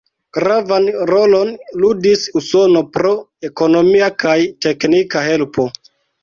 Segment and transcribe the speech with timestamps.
[0.35, 1.51] Gravan rolon
[1.83, 3.11] ludis Usono pro
[3.51, 4.35] ekonomia kaj
[4.69, 5.69] teknika helpo.